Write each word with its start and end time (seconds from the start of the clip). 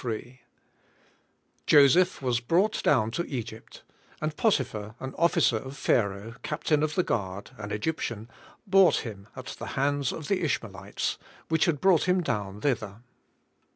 —Joseph 1.67 2.17
zvas 2.21 2.39
brought 2.41 2.73
do7un 2.83 3.11
to 3.11 3.25
Egypt; 3.27 3.83
and 4.19 4.35
Potiphar, 4.35 4.95
an 4.99 5.13
officer 5.15 5.57
of 5.57 5.77
Pharaoh, 5.77 6.33
captain 6.41 6.81
of 6.81 6.95
the 6.95 7.03
guard, 7.03 7.51
an 7.59 7.69
£(ryptian, 7.69 8.27
bought 8.65 9.01
him 9.05 9.27
at 9.35 9.45
the 9.59 9.67
hands 9.77 10.11
of 10.11 10.27
the 10.27 10.41
Ishmaelites, 10.41 11.19
which 11.49 11.65
had 11.65 11.79
brought 11.79 12.05
him 12.07 12.23
down 12.23 12.61
thither. 12.61 13.03